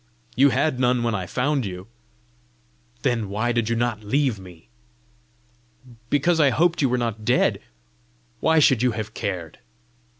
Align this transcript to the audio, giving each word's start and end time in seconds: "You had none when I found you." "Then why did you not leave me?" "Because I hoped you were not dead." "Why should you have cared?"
"You 0.35 0.49
had 0.49 0.79
none 0.79 1.03
when 1.03 1.13
I 1.13 1.27
found 1.27 1.63
you." 1.63 1.85
"Then 3.03 3.29
why 3.29 3.51
did 3.51 3.69
you 3.69 3.75
not 3.75 4.03
leave 4.03 4.39
me?" 4.39 4.67
"Because 6.09 6.39
I 6.39 6.49
hoped 6.49 6.81
you 6.81 6.89
were 6.89 6.97
not 6.97 7.23
dead." 7.23 7.59
"Why 8.39 8.57
should 8.57 8.81
you 8.81 8.93
have 8.93 9.13
cared?" 9.13 9.59